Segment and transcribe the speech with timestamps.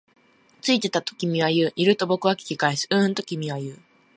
[0.63, 1.73] ついてた、と君は言う。
[1.75, 1.95] いる？
[1.95, 2.87] と僕は聞き返す。
[2.89, 3.79] ううん、と君は言う。